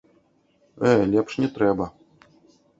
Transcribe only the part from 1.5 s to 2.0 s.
трэба.